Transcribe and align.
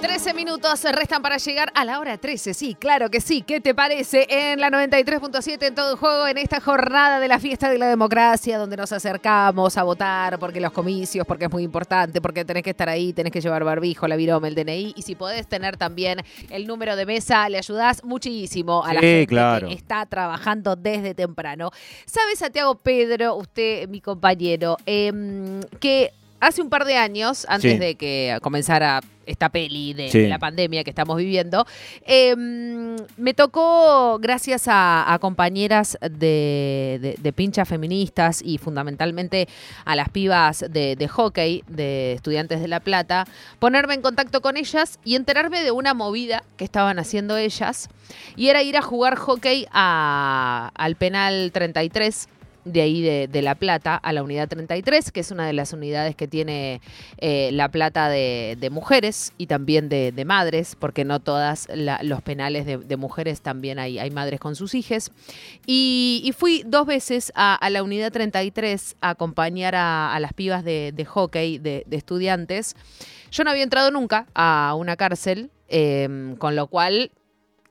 13 0.00 0.32
minutos 0.32 0.84
restan 0.92 1.22
para 1.22 1.38
llegar 1.38 1.72
a 1.74 1.84
la 1.84 1.98
hora 1.98 2.16
13. 2.18 2.54
Sí, 2.54 2.74
claro 2.78 3.10
que 3.10 3.20
sí. 3.20 3.42
¿Qué 3.42 3.60
te 3.60 3.74
parece? 3.74 4.26
En 4.30 4.60
la 4.60 4.70
93.7 4.70 5.66
en 5.66 5.74
todo 5.74 5.90
el 5.92 5.96
juego, 5.96 6.26
en 6.28 6.38
esta 6.38 6.60
jornada 6.60 7.18
de 7.18 7.26
la 7.26 7.40
fiesta 7.40 7.68
de 7.68 7.78
la 7.78 7.86
democracia, 7.88 8.58
donde 8.58 8.76
nos 8.76 8.92
acercamos 8.92 9.76
a 9.76 9.82
votar, 9.82 10.38
porque 10.38 10.60
los 10.60 10.70
comicios, 10.72 11.26
porque 11.26 11.46
es 11.46 11.50
muy 11.50 11.64
importante, 11.64 12.20
porque 12.20 12.44
tenés 12.44 12.62
que 12.62 12.70
estar 12.70 12.88
ahí, 12.88 13.12
tenés 13.12 13.32
que 13.32 13.40
llevar 13.40 13.64
barbijo, 13.64 14.06
la 14.06 14.14
virome, 14.14 14.48
el 14.48 14.54
DNI. 14.54 14.94
Y 14.96 15.02
si 15.02 15.16
podés 15.16 15.48
tener 15.48 15.76
también 15.76 16.20
el 16.50 16.66
número 16.68 16.94
de 16.94 17.04
mesa, 17.04 17.48
le 17.48 17.58
ayudás 17.58 18.04
muchísimo 18.04 18.84
a 18.84 18.94
la 18.94 19.00
Sí, 19.00 19.06
gente 19.06 19.26
claro. 19.26 19.68
que 19.68 19.74
está 19.74 20.06
trabajando 20.06 20.76
desde 20.76 21.14
temprano. 21.14 21.70
¿Sabe, 22.06 22.36
Santiago 22.36 22.76
Pedro, 22.76 23.34
usted, 23.34 23.88
mi 23.88 24.00
compañero, 24.00 24.76
em, 24.86 25.60
que 25.80 26.12
hace 26.40 26.62
un 26.62 26.70
par 26.70 26.84
de 26.84 26.96
años, 26.96 27.46
antes 27.48 27.72
Sí. 27.72 27.78
de 27.78 27.94
que 27.96 28.38
comenzara 28.42 29.00
esta 29.26 29.50
peli 29.50 29.92
de, 29.92 30.08
Sí. 30.10 30.20
de 30.20 30.28
la 30.28 30.38
pandemia 30.38 30.84
que 30.84 30.90
estamos 30.90 31.16
viviendo, 31.18 31.66
em, 32.06 32.96
me 33.18 33.34
tocó, 33.34 34.18
gracias 34.20 34.68
a, 34.68 35.12
a 35.12 35.18
compañeras 35.18 35.98
de, 36.00 36.98
de, 37.00 37.16
de 37.20 37.32
pinchas 37.34 37.68
feministas 37.68 38.40
y 38.42 38.56
fundamentalmente 38.56 39.46
a 39.84 39.94
las 39.96 40.08
pibas 40.08 40.64
de, 40.70 40.96
de 40.96 41.08
hockey, 41.08 41.62
de 41.68 42.12
estudiantes 42.14 42.60
de 42.62 42.68
La 42.68 42.80
Plata, 42.80 43.26
ponerme 43.58 43.94
en 43.94 44.02
contacto 44.02 44.40
con 44.40 44.56
ellas 44.56 44.98
y 45.04 45.14
enterarme 45.14 45.62
de 45.62 45.72
una 45.72 45.92
movida 45.92 46.42
que 46.56 46.64
estaban 46.64 46.98
haciendo 46.98 47.36
ellas, 47.36 47.88
y 48.36 48.48
era 48.48 48.62
ir 48.62 48.78
a 48.78 48.82
jugar 48.82 49.16
hockey 49.16 49.66
a- 49.72 50.70
al 50.74 50.96
penal 50.96 51.50
33 51.52 52.28
de 52.72 52.80
ahí 52.82 53.02
de, 53.02 53.42
La 53.42 53.54
Plata 53.54 53.96
a 53.96 54.12
la 54.12 54.22
unidad 54.22 54.48
33, 54.48 55.10
que 55.12 55.20
es 55.20 55.30
una 55.30 55.46
de 55.46 55.52
las 55.52 55.72
unidades 55.72 56.14
que 56.16 56.28
tiene 56.28 56.80
eh, 57.18 57.50
La 57.52 57.68
Plata 57.70 58.08
de, 58.08 58.68
mujeres 58.70 59.32
y 59.38 59.46
también 59.46 59.88
de, 59.88 60.24
madres, 60.24 60.76
porque 60.78 61.04
no 61.04 61.20
todas 61.20 61.68
los 62.02 62.22
penales 62.22 62.66
de, 62.66 62.96
mujeres 62.96 63.40
también 63.40 63.78
hay, 63.78 63.98
hay 63.98 64.10
madres 64.10 64.40
con 64.40 64.56
sus 64.56 64.74
hijes. 64.74 65.10
Y, 65.66 66.32
fui 66.36 66.62
dos 66.66 66.86
veces 66.86 67.32
a, 67.34 67.58
la 67.70 67.82
unidad 67.82 68.12
33 68.12 68.96
a 69.00 69.10
acompañar 69.10 69.74
a, 69.74 70.16
las 70.20 70.32
pibas 70.32 70.64
de, 70.64 71.06
hockey, 71.06 71.58
de, 71.58 71.84
estudiantes. 71.90 72.76
Yo 73.30 73.44
no 73.44 73.50
había 73.50 73.62
entrado 73.62 73.90
nunca 73.90 74.26
a 74.34 74.74
una 74.76 74.96
cárcel, 74.96 75.50
em, 75.68 76.36
con 76.36 76.56
lo 76.56 76.66
cual 76.68 77.10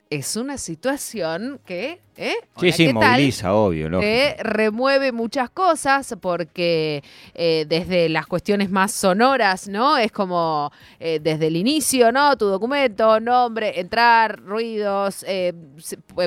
es 0.09 0.35
una 0.35 0.57
situación 0.57 1.59
que... 1.65 2.01
¿eh? 2.15 2.35
Sí, 2.57 2.65
Hola, 2.65 2.71
sí, 2.71 2.85
¿qué 2.87 2.93
tal? 2.93 3.11
moviliza, 3.11 3.53
obvio, 3.53 3.89
lógico. 3.89 4.09
que 4.09 4.35
remueve 4.39 5.11
muchas 5.11 5.49
cosas 5.49 6.15
porque 6.21 7.03
eh, 7.33 7.65
desde 7.67 8.09
las 8.09 8.25
cuestiones 8.27 8.69
más 8.69 8.91
sonoras, 8.91 9.67
¿no? 9.67 9.97
Es 9.97 10.11
como 10.11 10.71
eh, 10.99 11.19
desde 11.21 11.47
el 11.47 11.55
inicio, 11.55 12.11
¿no? 12.11 12.37
Tu 12.37 12.45
documento, 12.45 13.19
nombre, 13.19 13.79
entrar, 13.79 14.39
ruidos, 14.39 15.23
eh, 15.27 15.53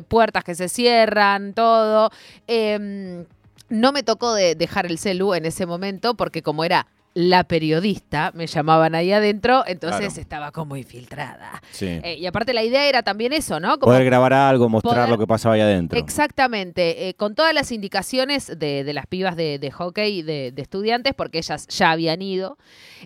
puertas 0.09 0.45
que 0.45 0.55
se 0.55 0.69
cierran, 0.69 1.55
todo. 1.55 2.11
Em, 2.47 3.25
no 3.69 3.93
me 3.93 4.03
tocó 4.03 4.35
de 4.35 4.55
dejar 4.55 4.87
el 4.87 4.99
celu 4.99 5.35
en 5.35 5.47
ese 5.47 5.67
momento 5.67 6.15
porque 6.15 6.43
como 6.43 6.65
era 6.65 6.87
la 7.15 7.43
periodista, 7.45 8.31
me 8.35 8.47
llamaban 8.47 8.95
ahí 8.95 9.11
adentro, 9.13 9.65
entonces 9.67 10.07
Claro. 10.07 10.21
estaba 10.21 10.53
como 10.53 10.77
infiltrada. 10.77 11.61
Sí. 11.73 11.87
Eh, 12.05 12.17
y 12.19 12.27
aparte 12.27 12.53
la 12.53 12.63
idea 12.63 12.87
era 12.89 13.03
también 13.03 13.33
eso, 13.33 13.59
¿no? 13.59 13.79
Como 13.79 13.93
Poder 13.93 14.05
grabar 14.05 14.33
algo, 14.33 14.69
mostrar 14.69 14.95
poder- 14.95 15.09
lo 15.11 15.19
que 15.19 15.27
pasaba 15.27 15.57
ahí 15.57 15.61
adentro. 15.61 15.99
Exactamente, 15.99 17.09
eh, 17.09 17.15
con 17.15 17.35
todas 17.35 17.53
las 17.53 17.73
indicaciones 17.73 18.47
de, 18.59 18.85
de 18.85 18.93
las 18.93 19.07
pibas 19.07 19.35
de, 19.35 19.59
de 19.59 19.71
hockey 19.73 20.23
de, 20.23 20.53
de 20.53 20.63
estudiantes, 20.63 21.13
porque 21.15 21.39
ellas 21.39 21.67
ya 21.67 21.91
habían 21.91 22.23
ido. 22.23 22.59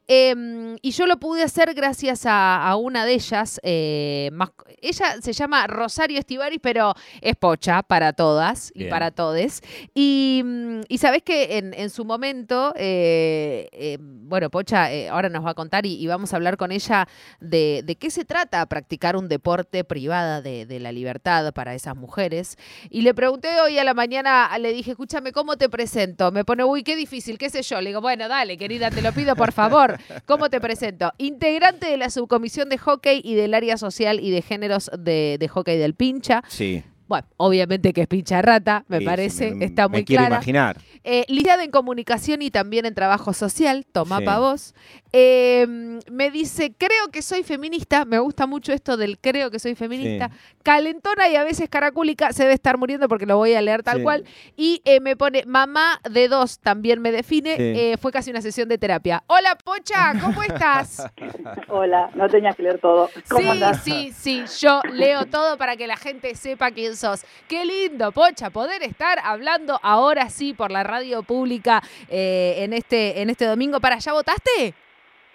Em, 0.07 0.77
y 0.83 0.91
yo 0.91 1.07
lo 1.07 1.19
pude 1.19 1.43
hacer 1.43 1.73
gracias 1.75 2.27
a, 2.27 2.67
a 2.69 2.77
una 2.77 3.07
de 3.07 3.15
ellas. 3.15 3.59
eh, 3.63 4.29
más- 4.33 4.51
ella 4.83 5.17
se 5.23 5.33
llama 5.33 5.67
Rosario 5.67 6.19
Estivaris, 6.19 6.61
pero 6.63 6.95
es 7.23 7.37
pocha 7.37 7.83
para 7.83 8.13
todas 8.13 8.71
y 8.75 8.85
para 8.85 9.11
todes. 9.13 9.63
Y, 9.95 10.43
mm, 10.45 10.81
y 10.89 10.99
sabes 10.99 11.23
que 11.23 11.57
en, 11.59 11.73
en 11.73 11.89
su 11.89 12.05
momento, 12.05 12.75
eh, 12.77 13.69
bueno, 14.05 14.51
Pocha 14.51 14.93
eh, 14.93 15.09
ahora 15.09 15.29
nos 15.29 15.45
va 15.45 15.51
a 15.51 15.55
contar 15.55 15.87
y, 15.87 16.07
vamos 16.07 16.33
a 16.33 16.37
hablar 16.37 16.57
con 16.57 16.73
ella 16.73 17.09
de, 17.41 17.97
qué 17.99 18.11
se 18.11 18.25
trata 18.25 18.65
practicar 18.67 19.17
un 19.17 19.29
deporte 19.29 19.85
privada 19.85 20.43
de, 20.43 20.67
de 20.67 20.81
la 20.81 20.93
libertad 20.93 21.53
para 21.53 21.75
esas 21.75 21.97
mujeres. 21.97 22.57
Y 22.91 23.03
le 23.03 23.15
pregunté 23.15 23.61
hoy 23.61 23.79
a 23.79 23.85
la 23.85 23.95
mañana, 23.95 24.57
le 24.59 24.73
dije, 24.73 24.93
escúchame, 24.93 25.33
¿cómo 25.33 25.57
te 25.57 25.69
presento? 25.69 26.33
Me 26.33 26.45
pone, 26.45 26.65
uy, 26.65 26.83
qué 26.83 26.97
difícil, 26.97 27.39
qué 27.39 27.51
sé 27.51 27.63
yo. 27.63 27.81
Le 27.81 27.91
digo, 27.91 28.01
bueno, 28.01 28.29
dale, 28.29 28.57
querida, 28.57 28.91
te 28.91 29.03
lo 29.03 29.13
pido 29.13 29.37
por 29.37 29.53
favor. 29.53 29.99
¿Cómo 30.27 30.51
te 30.51 30.61
presento? 30.61 31.13
Integrante 31.19 31.87
de 31.87 31.97
la 31.97 32.11
subcomisión 32.11 32.69
de 32.69 32.79
hockey 32.79 33.21
y 33.25 33.35
del 33.35 33.55
área 33.55 33.77
social 33.77 34.21
y 34.21 34.31
de 34.31 34.43
géneros 34.43 34.91
de, 34.99 35.37
de 35.39 35.49
hockey 35.49 35.79
del 35.79 35.95
Pincha. 35.95 36.43
Sí. 36.49 36.83
Bueno, 37.07 37.27
obviamente 37.37 37.93
que 37.93 38.03
es 38.03 38.07
pincha 38.09 38.41
rata, 38.41 38.85
me 38.89 38.99
sí, 39.01 39.05
parece, 39.05 39.49
sí, 39.51 39.55
me- 39.55 39.65
está 39.67 39.89
muy 39.89 39.99
Me 40.01 40.05
quiero 40.05 40.23
clara. 40.23 40.37
imaginar. 40.37 40.79
Eh, 41.05 41.27
en 41.29 41.71
comunicación 41.71 42.41
y 42.43 42.51
también 42.51 42.87
en 42.87 42.95
trabajo 42.95 43.33
social, 43.35 43.85
toma 43.93 44.19
Sí. 44.21 44.25
pa' 44.25 44.39
vos. 44.39 44.75
Eh, 45.13 45.67
me 46.11 46.31
dice, 46.31 46.75
creo 46.77 47.09
que 47.13 47.23
soy 47.23 47.43
feminista, 47.43 48.05
me 48.05 48.19
gusta 48.19 48.47
mucho 48.47 48.73
esto 48.73 48.97
del 48.97 49.19
creo 49.19 49.51
que 49.51 49.59
soy 49.59 49.75
feminista. 49.75 50.31
Calentona 50.63 51.29
y 51.29 51.37
a 51.37 51.45
veces 51.45 51.69
caracúlica, 51.69 52.33
se 52.33 52.43
debe 52.45 52.55
estar 52.55 52.79
muriendo 52.79 53.07
porque 53.07 53.27
lo 53.27 53.37
voy 53.37 53.55
a 53.55 53.61
leer 53.63 53.83
tal 53.83 53.99
Sí. 53.99 54.03
cual. 54.03 54.25
Y 54.57 54.81
eh, 54.85 55.01
me 55.01 55.15
pone, 55.17 55.45
mamá 55.47 56.01
de 56.11 56.27
dos 56.29 56.59
también 56.59 57.01
me 57.03 57.13
define, 57.13 57.57
Sí. 57.57 57.63
Eh, 57.63 57.97
fue 58.01 58.11
casi 58.11 58.31
una 58.31 58.41
sesión 58.41 58.69
de 58.69 58.79
terapia. 58.79 59.23
Hola 59.27 59.57
Pocha, 59.63 60.15
¿cómo 60.21 60.43
estás? 60.43 61.07
Hola, 61.69 62.11
no 62.15 62.29
tenías 62.29 62.57
que 62.57 62.63
leer 62.63 62.79
todo. 62.81 63.11
¿Cómo 63.29 63.43
Sí, 63.43 63.49
andás? 63.49 63.83
sí, 63.85 64.13
sí, 64.17 64.43
yo 64.61 64.81
leo 64.93 65.27
todo 65.27 65.57
para 65.59 65.77
que 65.77 65.87
la 65.87 65.97
gente 65.97 66.35
sepa 66.35 66.71
quién 66.71 66.94
Qué 67.49 67.65
lindo, 67.65 68.13
Pocha, 68.13 68.51
poder 68.51 68.83
estar 68.83 69.19
hablando 69.23 69.79
ahora 69.83 70.29
sí 70.31 70.53
por 70.55 70.71
la 70.71 70.83
radio 70.83 71.23
pública 71.23 71.83
eh, 72.09 72.57
en, 72.59 72.73
este, 72.73 73.21
en 73.23 73.31
este 73.31 73.45
domingo. 73.47 73.81
¿Para 73.81 73.97
allá 73.97 74.13
votaste? 74.13 74.75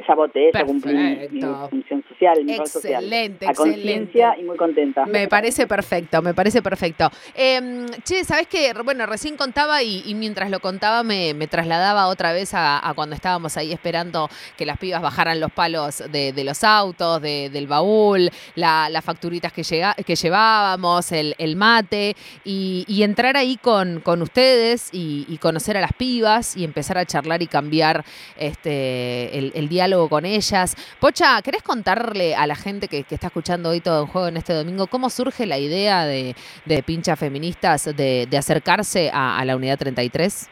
Ya 0.07 0.15
voté, 0.15 0.51
ya 0.53 0.63
cumplí 0.65 0.93
mi- 0.93 1.39
función 1.69 2.03
social, 2.19 2.43
mi 2.45 2.57
rol 2.57 2.67
social. 2.67 3.03
Excelente, 3.03 3.47
A 3.47 3.53
conciencia 3.53 3.93
excelente. 4.29 4.41
y 4.41 4.43
muy 4.43 4.57
contenta. 4.57 5.05
Me 5.05 5.27
parece 5.27 5.67
perfecto, 5.67 6.21
me 6.21 6.33
parece 6.33 6.61
perfecto. 6.61 7.09
Eh, 7.35 7.85
che, 8.03 8.23
¿sabes 8.25 8.47
qué? 8.47 8.73
Bueno, 8.83 9.05
recién 9.05 9.37
contaba 9.37 9.81
y, 9.83 10.03
y 10.05 10.13
mientras 10.15 10.49
lo 10.49 10.59
contaba 10.59 11.03
me, 11.03 11.33
me 11.33 11.47
trasladaba 11.47 12.07
otra 12.07 12.33
vez 12.33 12.53
a, 12.53 12.85
a 12.87 12.93
cuando 12.93 13.15
estábamos 13.15 13.55
ahí 13.57 13.71
esperando 13.71 14.29
que 14.57 14.65
las 14.65 14.77
pibas 14.77 15.01
bajaran 15.01 15.39
los 15.39 15.51
palos 15.51 16.03
de, 16.11 16.33
de 16.33 16.43
los 16.43 16.63
autos, 16.63 17.21
de- 17.21 17.49
del 17.49 17.67
baúl, 17.67 18.29
la- 18.55 18.89
las 18.89 19.03
facturitas 19.05 19.53
que, 19.53 19.63
llega- 19.63 19.93
que 19.95 20.15
llevábamos, 20.15 21.11
el, 21.11 21.35
el 21.37 21.55
mate 21.55 22.15
y, 22.43 22.83
y 22.87 23.03
entrar 23.03 23.37
ahí 23.37 23.57
con, 23.57 24.01
con 24.01 24.21
ustedes 24.21 24.89
y, 24.91 25.25
y 25.29 25.37
conocer 25.37 25.77
a 25.77 25.81
las 25.81 25.93
pibas 25.93 26.57
y 26.57 26.63
empezar 26.63 26.97
a 26.97 27.05
charlar 27.05 27.41
y 27.41 27.47
cambiar 27.47 28.03
este, 28.37 29.37
el, 29.37 29.51
el 29.55 29.69
diálogo 29.69 30.09
con 30.09 30.25
ellas. 30.25 30.75
Pocha, 30.99 31.41
¿querés 31.41 31.63
contarle 32.09 32.35
a 32.35 32.47
la 32.47 32.55
gente 32.55 32.87
que, 32.87 33.03
que 33.03 33.15
está 33.15 33.27
escuchando 33.27 33.69
hoy 33.69 33.81
todo 33.81 34.01
en 34.01 34.07
juego 34.07 34.27
en 34.27 34.37
este 34.37 34.53
domingo 34.53 34.87
cómo 34.87 35.09
surge 35.09 35.45
la 35.45 35.57
idea 35.57 36.05
de, 36.05 36.33
de 36.65 36.83
pinchas 36.83 37.19
feministas 37.19 37.85
de, 37.95 38.25
de 38.29 38.37
acercarse 38.37 39.09
a, 39.13 39.37
a 39.39 39.45
la 39.45 39.55
unidad 39.55 39.77
33? 39.77 40.49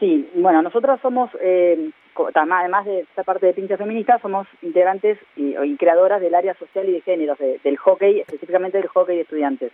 Sí, 0.00 0.28
bueno, 0.34 0.62
nosotros 0.62 0.98
somos, 1.00 1.30
eh, 1.40 1.90
además 2.34 2.84
de 2.86 3.00
esta 3.00 3.22
parte 3.24 3.46
de 3.46 3.52
pincha 3.54 3.76
feminista, 3.76 4.18
somos 4.20 4.46
integrantes 4.62 5.18
y, 5.36 5.54
y 5.56 5.76
creadoras 5.76 6.20
del 6.20 6.34
área 6.34 6.54
social 6.54 6.88
y 6.88 6.92
de 6.92 7.00
géneros, 7.02 7.38
de- 7.38 7.60
del 7.62 7.76
hockey, 7.76 8.20
específicamente 8.20 8.78
del 8.78 8.88
hockey 8.88 9.16
de 9.16 9.22
estudiantes. 9.22 9.72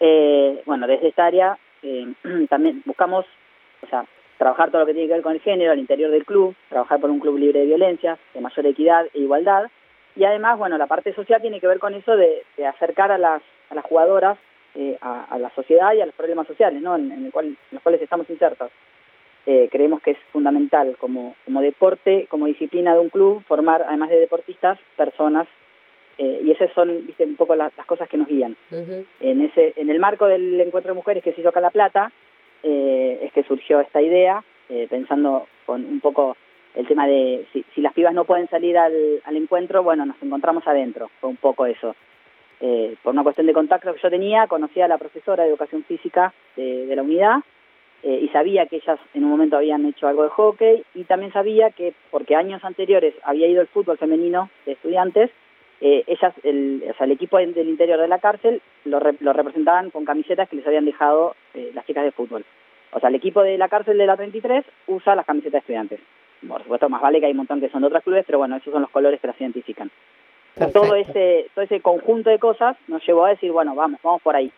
Eh, 0.00 0.62
bueno, 0.66 0.86
desde 0.86 1.08
esta 1.08 1.26
área 1.26 1.58
eh, 1.82 2.06
también 2.50 2.82
buscamos, 2.84 3.24
o 3.82 3.86
sea, 3.88 4.04
trabajar 4.40 4.70
todo 4.70 4.80
lo 4.80 4.86
que 4.86 4.94
tiene 4.94 5.06
que 5.06 5.14
ver 5.14 5.22
con 5.22 5.34
el 5.34 5.40
género 5.42 5.70
al 5.72 5.78
interior 5.78 6.10
del 6.10 6.24
club, 6.24 6.54
trabajar 6.70 6.98
por 6.98 7.10
un 7.10 7.20
club 7.20 7.36
libre 7.38 7.60
de 7.60 7.66
violencia, 7.66 8.18
de 8.34 8.40
mayor 8.40 8.66
equidad 8.66 9.06
e 9.14 9.20
igualdad. 9.20 9.70
Y 10.16 10.24
además, 10.24 10.58
bueno, 10.58 10.78
la 10.78 10.86
parte 10.86 11.12
social 11.14 11.40
tiene 11.42 11.60
que 11.60 11.66
ver 11.68 11.78
con 11.78 11.92
eso 11.94 12.16
de, 12.16 12.42
de 12.56 12.66
acercar 12.66 13.12
a 13.12 13.18
las, 13.18 13.42
a 13.68 13.74
las 13.74 13.84
jugadoras 13.84 14.38
eh, 14.74 14.96
a, 15.02 15.24
a 15.24 15.38
la 15.38 15.50
sociedad 15.50 15.92
y 15.92 16.00
a 16.00 16.06
los 16.06 16.14
problemas 16.14 16.46
sociales, 16.46 16.80
¿no? 16.80 16.96
En, 16.96 17.12
en 17.12 17.26
el 17.26 17.32
cual, 17.32 17.46
en 17.46 17.56
los 17.70 17.82
cuales 17.82 18.00
estamos 18.00 18.28
insertos. 18.30 18.70
Eh, 19.46 19.68
creemos 19.70 20.00
que 20.02 20.12
es 20.12 20.18
fundamental 20.32 20.96
como, 20.98 21.34
como 21.44 21.60
deporte, 21.60 22.26
como 22.30 22.46
disciplina 22.46 22.94
de 22.94 23.00
un 23.00 23.08
club, 23.10 23.42
formar, 23.46 23.82
además 23.86 24.08
de 24.10 24.20
deportistas, 24.20 24.78
personas. 24.96 25.46
eh, 26.18 26.40
y 26.44 26.50
esas 26.50 26.70
son, 26.72 27.06
viste, 27.06 27.24
un 27.24 27.36
poco 27.36 27.54
las- 27.56 27.74
las 27.76 27.86
cosas 27.86 28.06
que 28.08 28.16
nos 28.18 28.28
guían 28.28 28.54
en 29.20 29.40
ese 29.42 29.72
en 29.76 29.88
el 29.90 29.98
marco 29.98 30.26
del 30.26 30.60
encuentro 30.60 30.92
de 30.92 30.96
mujeres 31.00 31.22
que 31.24 31.32
se 31.32 31.40
hizo 31.40 31.48
acá 31.50 31.60
en 31.60 31.64
La 31.64 31.70
Plata 31.70 32.12
eh, 32.62 33.20
es 33.22 33.32
que 33.32 33.42
surgió 33.44 33.80
esta 33.80 34.00
idea 34.02 34.42
eh, 34.68 34.86
pensando 34.88 35.46
con 35.66 35.84
un 35.84 36.00
poco 36.00 36.36
el 36.74 36.86
tema 36.86 37.06
de 37.06 37.46
si, 37.52 37.64
si 37.74 37.80
las 37.80 37.92
pibas 37.92 38.14
no 38.14 38.24
pueden 38.24 38.48
salir 38.48 38.78
al, 38.78 39.20
al 39.24 39.36
encuentro 39.36 39.82
bueno 39.82 40.06
nos 40.06 40.22
encontramos 40.22 40.66
adentro 40.66 41.10
fue 41.20 41.30
un 41.30 41.36
poco 41.36 41.66
eso. 41.66 41.94
Eh, 42.62 42.94
por 43.02 43.14
una 43.14 43.22
cuestión 43.22 43.46
de 43.46 43.54
contacto 43.54 43.94
que 43.94 44.00
yo 44.00 44.10
tenía 44.10 44.46
conocía 44.46 44.84
a 44.84 44.88
la 44.88 44.98
profesora 44.98 45.44
de 45.44 45.48
educación 45.48 45.82
física 45.84 46.34
de, 46.56 46.86
de 46.86 46.96
la 46.96 47.02
unidad 47.02 47.40
eh, 48.02 48.20
y 48.22 48.28
sabía 48.28 48.66
que 48.66 48.76
ellas 48.76 48.98
en 49.12 49.24
un 49.24 49.30
momento 49.30 49.56
habían 49.56 49.84
hecho 49.84 50.08
algo 50.08 50.22
de 50.22 50.30
hockey 50.30 50.84
y 50.94 51.04
también 51.04 51.32
sabía 51.32 51.70
que, 51.70 51.92
porque 52.10 52.34
años 52.34 52.64
anteriores 52.64 53.14
había 53.24 53.46
ido 53.46 53.60
el 53.60 53.68
fútbol 53.68 53.98
femenino 53.98 54.48
de 54.64 54.72
estudiantes, 54.72 55.30
eh, 55.80 56.04
ellas, 56.06 56.34
el, 56.42 56.84
o 56.90 56.94
sea, 56.94 57.06
el 57.06 57.12
equipo 57.12 57.38
del 57.38 57.68
interior 57.68 57.98
de 57.98 58.08
la 58.08 58.18
cárcel 58.18 58.60
lo, 58.84 59.00
lo 59.20 59.32
representaban 59.32 59.90
con 59.90 60.04
camisetas 60.04 60.48
que 60.48 60.56
les 60.56 60.66
habían 60.66 60.84
dejado 60.84 61.34
eh, 61.54 61.70
las 61.74 61.86
chicas 61.86 62.04
de 62.04 62.12
fútbol. 62.12 62.44
O 62.92 63.00
sea, 63.00 63.08
el 63.08 63.14
equipo 63.14 63.42
de 63.42 63.56
la 63.56 63.68
cárcel 63.68 63.96
de 63.96 64.06
la 64.06 64.16
33 64.16 64.64
usa 64.88 65.14
las 65.14 65.24
camisetas 65.24 65.52
de 65.52 65.58
estudiantes. 65.58 66.00
Por 66.46 66.62
supuesto, 66.62 66.88
más 66.88 67.00
vale 67.00 67.20
que 67.20 67.26
hay 67.26 67.32
un 67.32 67.38
montón 67.38 67.60
que 67.60 67.68
son 67.68 67.82
de 67.82 67.86
otros 67.88 68.02
clubes, 68.02 68.24
pero 68.26 68.38
bueno, 68.38 68.56
esos 68.56 68.72
son 68.72 68.82
los 68.82 68.90
colores 68.90 69.20
que 69.20 69.26
las 69.26 69.40
identifican. 69.40 69.90
Todo 70.72 70.94
ese, 70.96 71.48
todo 71.54 71.64
ese 71.64 71.80
conjunto 71.80 72.28
de 72.28 72.38
cosas 72.38 72.76
nos 72.88 73.06
llevó 73.06 73.24
a 73.24 73.30
decir, 73.30 73.52
bueno, 73.52 73.74
vamos, 73.74 74.00
vamos 74.02 74.20
por 74.20 74.36
ahí. 74.36 74.50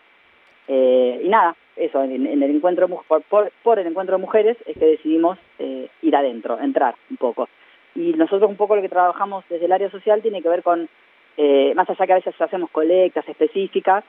Eh, 0.66 1.20
y 1.22 1.28
nada, 1.28 1.54
eso, 1.76 2.02
en, 2.02 2.26
el 2.26 2.42
encuentro 2.42 2.88
por, 2.88 3.22
por, 3.62 3.78
el 3.78 3.86
encuentro 3.86 4.16
de 4.16 4.22
mujeres 4.22 4.56
es 4.66 4.76
que 4.78 4.86
decidimos 4.86 5.38
eh, 5.58 5.88
ir 6.00 6.16
adentro, 6.16 6.58
entrar 6.60 6.94
un 7.10 7.16
poco. 7.16 7.48
Y 7.94 8.14
nosotros 8.14 8.48
un 8.48 8.56
poco 8.56 8.74
lo 8.74 8.82
que 8.82 8.88
trabajamos 8.88 9.44
desde 9.48 9.66
el 9.66 9.72
área 9.72 9.90
social 9.90 10.22
tiene 10.22 10.40
que 10.40 10.48
ver 10.48 10.62
con, 10.62 10.88
eh, 11.36 11.72
más 11.74 11.88
allá 11.88 12.06
que 12.06 12.12
a 12.12 12.16
veces 12.16 12.40
hacemos 12.40 12.70
colectas 12.70 13.28
específicas. 13.28 14.04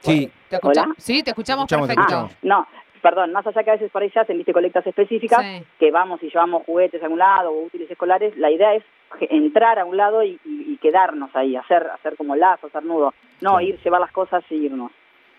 Sí, 0.00 0.30
¿te, 0.48 0.58
sí, 0.96 1.22
te 1.22 1.30
escuchamos, 1.30 1.68
perfecto. 1.68 2.30
no, 2.42 2.66
perdón, 3.00 3.32
más 3.32 3.46
allá 3.46 3.62
que 3.62 3.70
a 3.70 3.74
veces 3.74 3.90
por 3.90 4.02
ahí 4.02 4.10
se 4.10 4.20
hacen 4.20 4.36
¿viste, 4.36 4.52
colectas 4.52 4.86
específicas, 4.86 5.44
que 5.78 5.90
vamos 5.90 6.22
y 6.22 6.28
llevamos 6.28 6.64
juguetes 6.64 7.02
a 7.02 7.08
un 7.08 7.18
lado 7.18 7.50
o 7.50 7.64
útiles 7.64 7.90
escolares, 7.90 8.36
la 8.36 8.50
idea 8.50 8.74
es 8.74 8.84
entrar 9.20 9.78
a 9.78 9.84
un 9.84 9.96
lado 9.96 10.22
y, 10.22 10.38
quedarnos 10.80 11.28
ahí, 11.36 11.56
hacer 11.56 11.86
hacer 11.88 12.16
como 12.16 12.34
lazo, 12.34 12.68
hacer 12.68 12.82
nudo, 12.84 13.12
no 13.42 13.60
ir, 13.60 13.78
llevar 13.82 14.00
las 14.00 14.12
cosas 14.12 14.42
y 14.48 14.54
irnos. 14.54 14.90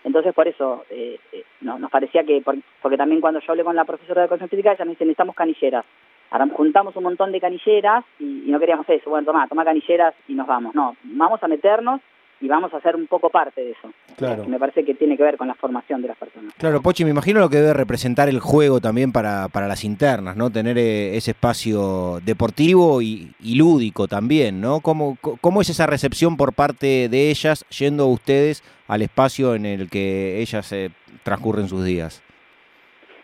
Entonces, 0.04 0.32
por 0.32 0.46
eso 0.46 0.84
eh, 0.88 1.18
eh 1.32 1.44
nos 1.62 1.90
parecía 1.90 2.22
que, 2.22 2.42
porque 2.80 2.96
también 2.96 3.20
cuando 3.20 3.40
yo 3.40 3.50
hablé 3.50 3.64
con 3.64 3.74
la 3.74 3.84
profesora 3.84 4.20
de 4.20 4.26
educación 4.26 4.48
física, 4.48 4.72
ella 4.72 4.84
me 4.84 4.92
dice, 4.92 5.04
necesitamos 5.04 5.34
canilleras. 5.34 5.84
Ahora 6.32 6.48
juntamos 6.56 6.96
un 6.96 7.04
montón 7.04 7.30
de 7.30 7.40
canilleras 7.40 8.04
y, 8.18 8.44
no 8.46 8.58
queríamos 8.58 8.88
eso. 8.88 9.10
Bueno, 9.10 9.26
toma, 9.26 9.46
toma 9.48 9.64
canilleras 9.64 10.14
y 10.26 10.34
nos 10.34 10.46
vamos. 10.46 10.74
No, 10.74 10.96
vamos 11.04 11.42
a 11.42 11.48
meternos 11.48 12.00
y 12.40 12.48
vamos 12.48 12.72
a 12.72 12.80
ser 12.80 12.96
un 12.96 13.06
poco 13.06 13.28
parte 13.28 13.60
de 13.60 13.72
eso. 13.72 13.92
Claro. 14.16 14.46
Me 14.46 14.58
parece 14.58 14.82
que 14.82 14.94
tiene 14.94 15.18
que 15.18 15.22
ver 15.22 15.36
con 15.36 15.46
la 15.46 15.54
formación 15.54 16.00
de 16.00 16.08
las 16.08 16.16
personas. 16.16 16.54
Claro, 16.54 16.80
Pochi, 16.80 17.04
me 17.04 17.10
imagino 17.10 17.38
lo 17.38 17.50
que 17.50 17.58
debe 17.58 17.74
representar 17.74 18.30
el 18.30 18.40
juego 18.40 18.80
también 18.80 19.12
para, 19.12 19.48
para 19.48 19.68
las 19.68 19.84
internas, 19.84 20.34
¿no? 20.34 20.50
Tener 20.50 20.78
eh, 20.78 21.16
ese 21.18 21.32
espacio 21.32 22.18
deportivo 22.24 23.02
y, 23.02 23.34
lúdico 23.54 24.08
también, 24.08 24.60
¿no? 24.62 24.80
¿Cómo, 24.80 25.18
¿Cómo 25.20 25.60
es 25.60 25.68
esa 25.68 25.86
recepción 25.86 26.38
por 26.38 26.54
parte 26.54 27.10
de 27.10 27.30
ellas 27.30 27.66
yendo 27.78 28.06
ustedes 28.06 28.64
al 28.88 29.02
espacio 29.02 29.54
en 29.54 29.66
el 29.66 29.90
que 29.90 30.40
ellas 30.40 30.72
eh, 30.72 30.90
transcurren 31.24 31.68
sus 31.68 31.84
días? 31.84 32.22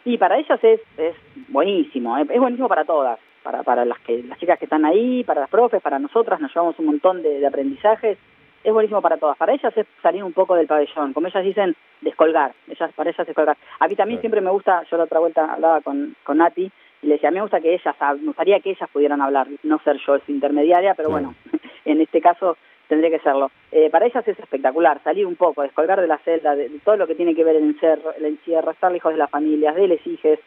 Y 0.04 0.18
para 0.18 0.38
ellas 0.38 0.58
es, 0.62 0.80
es 0.96 1.14
buenísimo, 1.48 2.16
eh, 2.18 2.26
es 2.30 2.40
buenísimo 2.40 2.68
para 2.68 2.84
todas, 2.84 3.18
para, 3.42 3.62
para 3.62 3.84
las, 3.84 3.98
que, 4.00 4.22
las 4.22 4.38
chicas 4.38 4.58
que 4.58 4.64
están 4.66 4.84
ahí, 4.84 5.24
para 5.24 5.42
las 5.42 5.50
profes, 5.50 5.82
para 5.82 5.98
nosotras, 5.98 6.40
nos 6.40 6.54
llevamos 6.54 6.78
un 6.78 6.86
montón 6.86 7.22
de 7.22 7.46
aprendizajes 7.46 8.18
es 8.64 8.72
buenísimo 8.72 9.00
para 9.00 9.16
todas. 9.16 9.36
Para 9.36 9.52
ellas 9.52 9.76
es 9.76 9.86
salir 10.02 10.22
un 10.24 10.32
poco 10.32 10.54
del 10.54 10.66
pabellón, 10.66 11.12
como 11.12 11.26
ellas 11.26 11.44
dicen, 11.44 11.76
descolgar. 12.00 12.52
Ellas, 12.68 12.90
para 12.94 13.10
ellas 13.10 13.26
descolgar. 13.26 13.56
A 13.78 13.88
mí 13.88 13.94
también 13.96 14.20
siempre 14.20 14.40
me 14.40 14.50
gusta, 14.50 14.82
yo 14.90 14.96
la 14.96 15.04
otra 15.04 15.20
vuelta 15.20 15.52
hablaba 15.52 15.80
con, 15.80 16.14
con 16.22 16.38
Nati, 16.38 16.70
y 17.00 17.06
le 17.06 17.14
decía, 17.14 17.28
a 17.28 17.32
mí 17.32 17.36
me 17.36 17.42
gusta 17.42 17.60
que 17.60 17.74
ellas, 17.74 17.94
me 18.20 18.26
gustaría 18.26 18.60
que 18.60 18.70
ellas 18.70 18.88
pudieran 18.92 19.20
hablar, 19.20 19.46
no 19.62 19.78
ser 19.80 19.98
yo 20.04 20.18
su 20.18 20.32
intermediaria, 20.32 20.94
pero 20.94 21.10
bueno, 21.10 21.34
en 21.84 22.00
este 22.00 22.20
caso 22.20 22.56
tendría 22.88 23.10
que 23.10 23.22
serlo. 23.22 23.50
Eh, 23.70 23.90
para 23.90 24.06
ellas 24.06 24.26
es 24.26 24.38
espectacular, 24.38 25.00
salir 25.04 25.26
un 25.26 25.36
poco, 25.36 25.62
descolgar 25.62 26.00
de 26.00 26.06
la 26.06 26.18
celda, 26.18 26.56
de, 26.56 26.70
todo 26.84 26.96
lo 26.96 27.06
que 27.06 27.14
tiene 27.14 27.34
que 27.34 27.44
ver 27.44 27.56
el 27.56 27.64
encierro, 27.64 28.12
el 28.14 28.24
encierro 28.24 28.70
estar 28.70 28.90
lejos 28.90 29.12
de 29.12 29.18
las 29.18 29.30
familias, 29.30 29.74
de 29.74 29.88
los 29.88 30.06
hijos, 30.06 30.38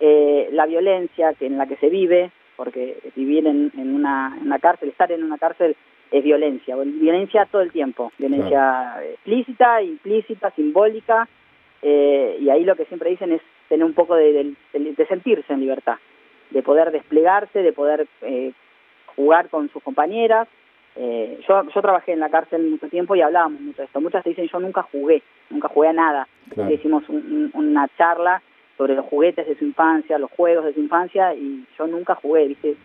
eh, 0.00 0.48
la 0.52 0.66
violencia 0.66 1.34
que 1.34 1.46
en 1.46 1.58
la 1.58 1.66
que 1.66 1.76
se 1.76 1.88
vive, 1.90 2.30
porque 2.56 2.98
vivir 3.14 3.46
en, 3.46 3.72
en, 3.76 3.94
una, 3.94 4.36
en 4.40 4.46
una 4.46 4.58
cárcel, 4.58 4.88
estar 4.88 5.10
en 5.12 5.24
una 5.24 5.38
cárcel 5.38 5.76
es 6.10 6.24
violencia, 6.24 6.74
violencia 6.76 7.46
todo 7.50 7.62
el 7.62 7.70
tiempo, 7.70 8.12
violencia 8.18 8.94
explícita, 9.12 9.82
implícita, 9.82 10.50
simbólica, 10.52 11.28
eh, 11.82 12.38
y 12.40 12.50
ahí 12.50 12.64
lo 12.64 12.76
que 12.76 12.86
siempre 12.86 13.10
dicen 13.10 13.32
es 13.32 13.42
tener 13.68 13.84
un 13.84 13.92
poco 13.92 14.16
de, 14.16 14.54
sentirse 15.08 15.52
en 15.52 15.60
libertad, 15.60 15.98
de 16.50 16.62
poder 16.62 16.90
desplegarse, 16.90 17.62
de 17.62 17.72
poder 17.72 18.06
eh, 18.22 18.52
jugar 19.14 19.48
con 19.48 19.68
sus 19.70 19.82
compañeras. 19.82 20.48
Eh, 21.00 21.38
yo, 21.46 21.62
yo 21.72 21.80
trabajé 21.80 22.12
en 22.12 22.20
la 22.20 22.28
cárcel 22.28 22.68
mucho 22.68 22.88
tiempo 22.88 23.14
y 23.14 23.22
hablábamos 23.22 23.60
mucho 23.60 23.82
de 23.82 23.86
esto. 23.86 24.00
Muchas 24.00 24.24
te 24.24 24.30
dicen, 24.30 24.48
yo 24.48 24.58
nunca 24.58 24.82
jugué, 24.82 25.22
nunca 25.48 25.68
jugué 25.68 25.88
a 25.88 25.92
nada. 25.92 26.28
Hicimos 26.70 27.04
una 27.08 27.88
charla 27.96 28.42
sobre 28.76 28.94
los 28.94 29.06
juguetes 29.06 29.46
de 29.46 29.56
su 29.56 29.64
infancia, 29.64 30.18
los 30.18 30.30
juegos 30.32 30.64
de 30.64 30.74
su 30.74 30.80
infancia, 30.80 31.34
y 31.34 31.64
yo 31.78 31.86
nunca 31.86 32.16
jugué, 32.16 32.48
¿viste? 32.48 32.76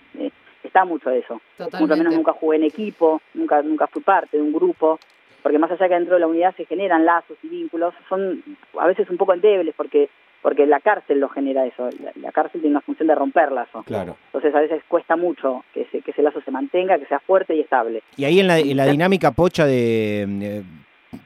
está 0.63 0.86
mucho 0.86 1.10
de 1.10 1.19
eso. 1.19 1.42
Mucho 1.80 1.95
menos 1.95 2.15
nunca 2.15 2.33
jugué 2.33 2.57
en 2.57 2.63
equipo, 2.63 3.21
nunca 3.33 3.62
nunca 3.62 3.88
fui 3.88 4.01
parte 4.01 4.38
de 4.38 4.44
un 4.44 4.54
grupo, 4.54 5.00
porque 5.42 5.60
más 5.60 5.71
allá 5.71 5.88
que 5.88 5.94
dentro 5.95 6.15
de 6.15 6.21
la 6.21 6.27
unidad 6.27 6.56
se 6.56 6.65
generan 6.65 7.06
lazos 7.06 7.38
y 7.44 7.48
vínculos, 7.48 7.94
son 8.10 8.44
a 8.80 8.88
veces 8.88 9.10
un 9.10 9.18
poco 9.18 9.33
endebles 9.33 9.75
porque 9.75 10.10
porque 10.44 10.68
la 10.68 10.81
cárcel 10.81 11.19
lo 11.19 11.30
genera 11.30 11.66
eso, 11.66 11.90
la, 12.22 12.31
cárcel 12.31 12.62
tiene 12.62 12.75
una 12.75 12.81
función 12.81 13.07
de 13.07 13.16
romper 13.16 13.51
lazos. 13.51 13.84
Claro. 13.86 14.18
Entonces 14.25 14.54
a 14.54 14.60
veces 14.60 14.84
cuesta 14.88 15.16
mucho 15.16 15.63
que 15.74 15.81
ese, 15.81 16.01
que 16.01 16.12
ese 16.12 16.22
lazo 16.22 16.42
se 16.42 16.51
mantenga, 16.51 17.00
que 17.00 17.06
sea 17.06 17.19
fuerte 17.19 17.56
y 17.56 17.62
estable. 17.62 18.04
Y 18.18 18.25
ahí 18.25 18.40
en 18.40 18.48
la, 18.48 18.60
en 18.60 18.78
la 18.78 18.86
dinámica 18.86 19.31
pocha 19.31 19.66
de 19.66 20.63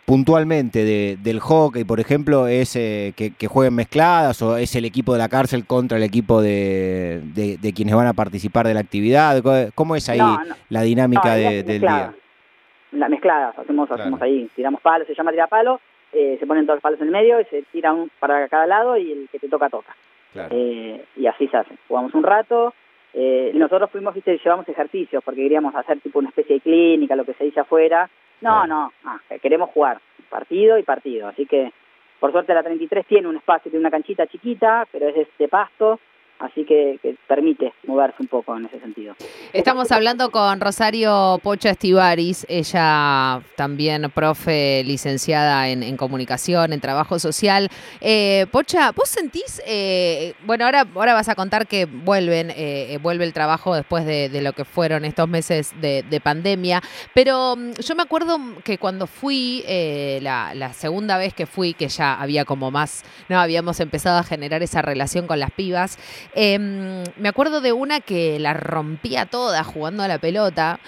puntualmente 0.05 0.83
de, 0.83 1.17
del 1.21 1.39
hockey, 1.39 1.83
por 1.83 1.99
ejemplo, 1.99 2.47
es 2.47 2.75
eh, 2.75 3.13
que, 3.15 3.47
jueguen 3.47 3.75
mezcladas 3.75 4.41
o 4.41 4.57
es 4.57 4.75
el 4.75 4.85
equipo 4.85 5.13
de 5.13 5.19
la 5.19 5.29
cárcel 5.29 5.65
contra 5.65 5.97
el 5.97 6.03
equipo 6.03 6.41
de, 6.41 7.21
de, 7.33 7.73
quienes 7.73 7.95
van 7.95 8.07
a 8.07 8.13
participar 8.13 8.67
de 8.67 8.73
la 8.73 8.81
actividad? 8.81 9.41
¿Cómo 9.75 9.95
es 9.95 10.09
ahí 10.09 10.21
la 10.69 10.81
dinámica 10.81 11.35
del 11.35 11.81
día? 11.81 12.13
La 12.91 13.09
mezclada, 13.09 13.53
hacemos, 13.57 13.91
hacemos 13.91 14.21
ahí, 14.21 14.49
tiramos 14.55 14.81
palos, 14.81 15.07
se 15.07 15.13
llama 15.13 15.31
tirar 15.31 15.49
palo, 15.49 15.81
eh, 16.13 16.37
se 16.39 16.47
ponen 16.47 16.65
todos 16.65 16.77
los 16.77 16.83
palos 16.83 16.99
en 17.01 17.07
el 17.07 17.13
medio 17.13 17.39
y 17.39 17.45
se 17.45 17.63
tiran 17.63 18.09
para 18.19 18.47
cada 18.47 18.65
lado 18.65 18.97
y 18.97 19.11
el 19.11 19.29
que 19.29 19.39
te 19.39 19.49
toca 19.49 19.69
toca. 19.69 19.95
Eh, 20.51 21.03
y 21.15 21.25
así 21.25 21.47
se 21.47 21.57
hace. 21.57 21.75
Jugamos 21.87 22.13
un 22.13 22.23
rato, 22.23 22.73
nosotros 23.53 23.89
fuimos, 23.89 24.13
viste, 24.13 24.37
llevamos 24.37 24.69
ejercicios 24.69 25.23
porque 25.23 25.41
queríamos 25.41 25.73
hacer 25.73 25.99
tipo 26.01 26.19
una 26.19 26.29
especie 26.29 26.55
de 26.55 26.61
clínica, 26.61 27.15
lo 27.15 27.25
que 27.25 27.33
se 27.33 27.45
dice 27.45 27.61
afuera, 27.61 28.07
no, 28.41 28.67
no, 28.67 28.93
ah, 29.05 29.19
queremos 29.41 29.69
jugar 29.71 29.99
partido 30.29 30.77
y 30.77 30.83
partido. 30.83 31.27
Así 31.27 31.45
que, 31.45 31.71
por 32.19 32.31
suerte, 32.31 32.53
la 32.53 32.63
33 32.63 33.05
tiene 33.05 33.27
un 33.27 33.37
espacio, 33.37 33.71
tiene 33.71 33.81
una 33.81 33.91
canchita 33.91 34.27
chiquita, 34.27 34.87
pero 34.91 35.07
es 35.07 35.27
de 35.37 35.47
pasto, 35.47 35.99
así 36.39 36.65
que, 36.65 36.99
permite 37.27 37.73
moverse 37.85 38.17
un 38.19 38.27
poco 38.27 38.55
en 38.55 38.65
ese 38.65 38.79
sentido. 38.79 39.15
Estamos 39.53 39.91
hablando 39.91 40.31
con 40.31 40.59
Rosario 40.59 41.39
Pocha 41.43 41.71
Estivaris, 41.71 42.45
ella 42.49 43.41
también 43.55 44.09
profe 44.13 44.83
licenciada 44.85 45.69
en, 45.69 45.97
comunicación, 45.97 46.73
en 46.73 46.79
trabajo 46.79 47.19
social. 47.19 47.69
Eh, 48.01 48.45
Pocha, 48.51 48.91
¿vos 48.91 49.09
sentís, 49.09 49.61
eh, 49.65 50.33
bueno, 50.45 50.65
ahora, 50.65 50.85
ahora 50.95 51.13
vas 51.13 51.29
a 51.29 51.35
contar 51.35 51.67
que 51.67 51.85
vuelven, 51.85 52.51
eh, 52.55 52.97
vuelve 53.01 53.25
el 53.25 53.33
trabajo 53.33 53.75
después 53.75 54.05
de, 54.05 54.27
lo 54.41 54.53
que 54.53 54.65
fueron 54.65 55.03
estos 55.05 55.27
meses 55.27 55.73
de, 55.81 56.21
pandemia, 56.23 56.81
pero 57.13 57.55
mm, 57.55 57.73
yo 57.73 57.95
me 57.95 58.03
acuerdo 58.03 58.39
que 58.63 58.77
cuando 58.77 59.07
fui, 59.07 59.63
la, 60.21 60.53
la 60.55 60.73
segunda 60.73 61.17
vez 61.17 61.33
que 61.33 61.45
fui, 61.45 61.73
que 61.73 61.87
ya 61.87 62.19
había 62.19 62.45
como 62.45 62.71
más, 62.71 63.03
no, 63.29 63.39
habíamos 63.39 63.79
empezado 63.79 64.17
a 64.19 64.23
generar 64.23 64.63
esa 64.63 64.81
relación 64.81 65.27
con 65.27 65.39
las 65.39 65.51
pibas, 65.51 65.97
Em, 66.33 67.03
me 67.17 67.29
acuerdo 67.29 67.61
de 67.61 67.73
una 67.73 67.99
que 67.99 68.39
la 68.39 68.53
rompía 68.53 69.25
toda 69.25 69.63
jugando 69.63 70.03
a 70.03 70.07
la 70.07 70.19
pelota 70.19 70.79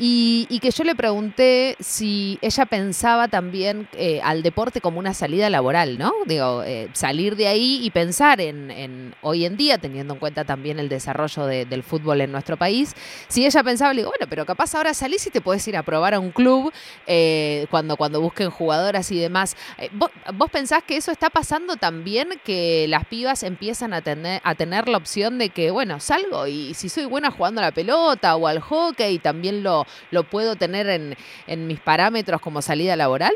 y, 0.00 0.58
que 0.60 0.70
yo 0.70 0.84
le 0.84 0.94
pregunté 0.94 1.76
si 1.80 2.38
ella 2.40 2.66
pensaba 2.66 3.28
también 3.28 3.88
eh, 3.94 4.20
al 4.22 4.42
deporte 4.42 4.80
como 4.80 4.98
una 4.98 5.14
salida 5.14 5.50
laboral, 5.50 5.98
¿no? 5.98 6.12
Digo, 6.26 6.62
eh, 6.64 6.88
salir 6.92 7.36
de 7.36 7.48
ahí 7.48 7.80
y 7.82 7.90
pensar 7.90 8.40
en, 8.40 9.14
hoy 9.22 9.44
en 9.44 9.56
día, 9.56 9.78
teniendo 9.78 10.14
en 10.14 10.20
cuenta 10.20 10.44
también 10.44 10.78
el 10.78 10.88
desarrollo 10.88 11.46
del 11.46 11.82
fútbol 11.82 12.20
en 12.20 12.32
nuestro 12.32 12.56
país, 12.56 12.94
si 13.28 13.44
ella 13.46 13.62
pensaba, 13.62 13.92
le 13.92 14.02
digo, 14.02 14.10
bueno, 14.10 14.28
pero 14.28 14.46
capaz 14.46 14.74
ahora 14.74 14.94
salís 14.94 15.26
y 15.26 15.30
te 15.30 15.40
puedes 15.40 15.66
ir 15.66 15.76
a 15.76 15.82
probar 15.82 16.14
a 16.14 16.20
un 16.20 16.30
club 16.30 16.72
eh, 17.06 17.66
cuando, 17.70 17.96
cuando 17.96 18.20
busquen 18.20 18.50
jugadoras 18.50 19.10
y 19.10 19.18
demás. 19.18 19.56
¿vos, 19.92 20.10
¿vos, 20.34 20.50
pensás 20.50 20.82
que 20.84 20.96
eso 20.96 21.10
está 21.10 21.30
pasando 21.30 21.76
también, 21.76 22.28
que 22.44 22.86
las 22.88 23.04
pibas 23.06 23.42
empiezan 23.42 23.92
a 23.92 24.02
tener, 24.02 24.40
a 24.44 24.54
tener 24.54 24.87
la 24.88 24.98
opción 24.98 25.38
de 25.38 25.50
que, 25.50 25.70
bueno, 25.70 26.00
salgo 26.00 26.46
y 26.46 26.74
si 26.74 26.88
soy 26.88 27.06
buena 27.06 27.30
jugando 27.30 27.60
a 27.60 27.64
la 27.64 27.72
pelota 27.72 28.36
o 28.36 28.46
al 28.46 28.60
hockey, 28.60 29.18
también 29.18 29.62
lo, 29.62 29.84
lo 30.10 30.24
puedo 30.24 30.56
tener 30.56 30.88
en, 30.88 31.14
en 31.46 31.66
mis 31.66 31.80
parámetros 31.80 32.40
como 32.40 32.62
salida 32.62 32.96
laboral? 32.96 33.32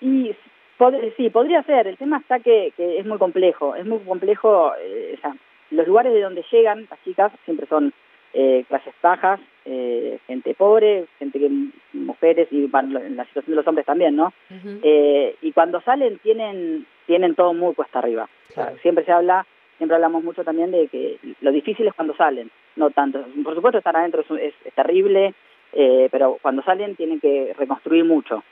Y 0.00 0.34
sí, 1.16 1.30
podría 1.30 1.62
ser. 1.62 1.86
El 1.86 1.96
tema 1.96 2.18
está 2.18 2.40
que, 2.40 2.72
que 2.76 2.98
es 2.98 3.06
muy 3.06 3.18
complejo. 3.18 3.74
Es 3.76 3.86
muy 3.86 3.98
complejo. 4.00 4.72
Eh, 4.80 5.18
los 5.70 5.86
lugares 5.86 6.12
de 6.12 6.20
donde 6.20 6.44
llegan 6.50 6.86
las 6.90 7.02
chicas 7.04 7.32
siempre 7.44 7.66
son 7.66 7.92
eh, 8.34 8.64
clases 8.68 8.94
bajas, 9.02 9.40
eh, 9.64 10.18
gente 10.26 10.54
pobre, 10.54 11.06
gente 11.18 11.38
que 11.38 11.50
mujeres 11.92 12.48
y 12.50 12.64
en 12.64 13.16
la 13.16 13.24
situación 13.26 13.52
de 13.52 13.56
los 13.56 13.66
hombres 13.66 13.86
también, 13.86 14.16
¿no? 14.16 14.32
y 14.82 15.52
cuando 15.52 15.80
salen 15.82 16.18
tienen 16.18 16.86
tienen 17.06 17.34
todo 17.34 17.52
muy 17.52 17.74
cuesta 17.74 17.98
arriba. 17.98 18.28
siempre 18.80 19.04
se 19.04 19.12
habla, 19.12 19.46
siempre 19.82 19.96
hablamos 19.96 20.22
mucho 20.22 20.44
también 20.44 20.70
de 20.70 20.86
que 20.86 21.18
lo 21.40 21.50
difícil 21.50 21.88
es 21.88 21.94
cuando 21.94 22.14
salen, 22.14 22.48
no 22.76 22.90
tanto. 22.90 23.24
Por 23.42 23.56
supuesto 23.56 23.78
estar 23.78 23.96
adentro 23.96 24.22
es, 24.36 24.54
terrible, 24.76 25.34
eh, 25.72 26.08
pero 26.12 26.38
cuando 26.40 26.62
salen 26.62 26.94
tienen 26.94 27.18
que 27.18 27.52
reconstruir 27.58 28.04
mucho. 28.04 28.44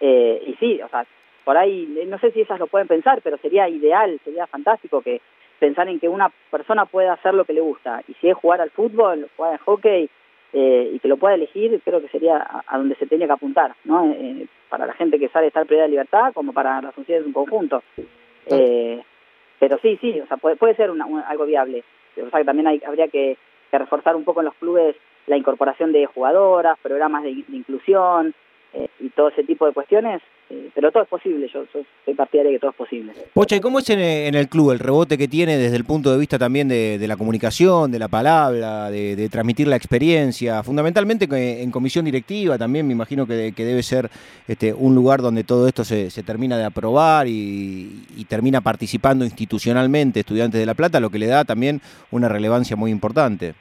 Eh, 0.00 0.42
y 0.46 0.54
sí, 0.54 0.80
o 0.80 0.88
sea, 0.88 1.04
por 1.44 1.58
ahí, 1.58 2.06
no 2.06 2.18
sé 2.18 2.30
si 2.30 2.40
esas 2.40 2.58
lo 2.58 2.68
pueden 2.68 2.88
pensar, 2.88 3.20
pero 3.22 3.36
sería 3.36 3.68
ideal, 3.68 4.18
sería 4.24 4.46
fantástico 4.46 5.02
que 5.02 5.20
pensar 5.58 5.90
en 5.90 6.00
que 6.00 6.08
una 6.08 6.32
persona 6.50 6.86
pueda 6.86 7.12
hacer 7.12 7.34
lo 7.34 7.44
que 7.44 7.52
le 7.52 7.60
gusta. 7.60 8.02
Y 8.08 8.14
si 8.14 8.30
es 8.30 8.34
jugar 8.34 8.62
al 8.62 8.70
fútbol, 8.70 9.28
jugar 9.36 9.52
al 9.52 9.58
hockey, 9.58 10.08
eh, 10.54 10.90
y 10.94 10.98
que 11.00 11.08
lo 11.08 11.18
pueda 11.18 11.34
elegir, 11.34 11.82
creo 11.84 12.00
que 12.00 12.08
sería 12.08 12.46
a, 12.66 12.78
donde 12.78 12.94
se 12.94 13.06
tenía 13.06 13.26
que 13.26 13.34
apuntar, 13.34 13.74
¿no? 13.84 14.10
Eh, 14.10 14.46
para 14.70 14.86
la 14.86 14.94
gente 14.94 15.18
que 15.18 15.28
sale 15.28 15.48
estar 15.48 15.66
privada 15.66 15.84
de 15.84 15.90
libertad, 15.90 16.32
como 16.32 16.54
para 16.54 16.80
la 16.80 16.92
sociedad 16.92 17.20
en 17.20 17.26
un 17.26 17.34
conjunto. 17.34 17.82
Eh, 18.46 19.02
pero 19.62 19.78
sí, 19.78 19.96
sí, 20.00 20.20
o 20.20 20.26
sea, 20.26 20.38
puede, 20.38 20.56
puede 20.56 20.74
ser 20.74 20.90
algo 20.90 21.46
viable. 21.46 21.84
O 22.16 22.30
sea, 22.30 22.40
que 22.40 22.44
también 22.44 22.66
hay, 22.66 22.82
habría 22.84 23.06
que, 23.06 23.38
reforzar 23.70 24.16
un 24.16 24.24
poco 24.24 24.40
en 24.40 24.46
los 24.46 24.54
clubes 24.56 24.96
la 25.28 25.36
incorporación 25.36 25.92
de 25.92 26.04
jugadoras, 26.06 26.76
programas 26.82 27.22
de 27.22 27.30
inclusión, 27.30 28.34
eh, 28.72 28.88
y 28.98 29.10
todo 29.10 29.28
ese 29.28 29.44
tipo 29.44 29.64
de 29.64 29.72
cuestiones, 29.72 30.20
eh, 30.52 30.70
pero 30.74 30.92
todo 30.92 31.04
es 31.04 31.08
posible, 31.08 31.48
yo, 31.48 31.64
soy 31.72 32.14
partidario 32.14 32.50
de 32.50 32.56
que 32.56 32.60
todo 32.60 32.72
es 32.72 32.76
posible. 32.76 33.12
Pocha, 33.32 33.56
¿y 33.56 33.60
cómo 33.60 33.78
es 33.78 33.88
en, 33.88 34.34
el 34.34 34.48
club 34.50 34.72
el 34.72 34.80
rebote 34.80 35.16
que 35.16 35.26
tiene 35.26 35.56
desde 35.56 35.76
el 35.76 35.84
punto 35.86 36.12
de 36.12 36.18
vista 36.18 36.38
también 36.38 36.68
de, 36.68 37.02
la 37.08 37.16
comunicación, 37.16 37.90
de 37.90 37.98
la 37.98 38.08
palabra, 38.08 38.90
de, 38.90 39.28
transmitir 39.30 39.66
la 39.66 39.76
experiencia? 39.76 40.62
Fundamentalmente 40.62 41.26
en 41.62 41.70
comisión 41.70 42.04
directiva 42.04 42.58
también 42.58 42.86
me 42.86 42.92
imagino 42.92 43.26
que, 43.26 43.52
debe 43.56 43.82
ser 43.82 44.10
este, 44.46 44.74
un 44.74 44.94
lugar 44.94 45.22
donde 45.22 45.42
todo 45.42 45.66
esto 45.66 45.84
se, 45.84 46.10
termina 46.22 46.58
de 46.58 46.64
aprobar 46.64 47.26
y, 47.26 48.04
y, 48.14 48.24
termina 48.26 48.60
participando 48.60 49.24
institucionalmente 49.24 50.20
Estudiantes 50.20 50.60
de 50.60 50.66
La 50.66 50.74
Plata, 50.74 51.00
lo 51.00 51.08
que 51.08 51.18
le 51.18 51.28
da 51.28 51.44
también 51.44 51.80
una 52.10 52.28
relevancia 52.28 52.76
muy 52.76 52.90
importante. 52.90 53.54